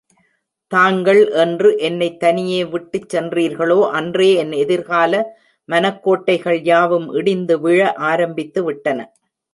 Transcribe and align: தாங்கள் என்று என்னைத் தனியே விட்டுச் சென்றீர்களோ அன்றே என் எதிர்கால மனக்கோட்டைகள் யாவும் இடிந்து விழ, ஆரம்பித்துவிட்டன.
தாங்கள் 0.71 1.19
என்று 1.33 1.77
என்னைத் 1.79 2.19
தனியே 2.19 2.63
விட்டுச் 2.65 3.15
சென்றீர்களோ 3.15 3.89
அன்றே 3.91 4.33
என் 4.35 4.51
எதிர்கால 4.61 5.13
மனக்கோட்டைகள் 5.69 6.59
யாவும் 6.63 7.07
இடிந்து 7.13 7.59
விழ, 7.59 7.79
ஆரம்பித்துவிட்டன. 8.01 8.99